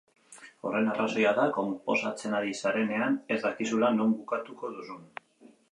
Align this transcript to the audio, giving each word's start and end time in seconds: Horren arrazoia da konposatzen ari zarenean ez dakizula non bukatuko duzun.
Horren 0.69 0.87
arrazoia 0.93 1.33
da 1.41 1.45
konposatzen 1.57 2.35
ari 2.39 2.57
zarenean 2.63 3.19
ez 3.37 3.41
dakizula 3.47 3.95
non 4.01 4.19
bukatuko 4.23 4.75
duzun. 4.79 5.07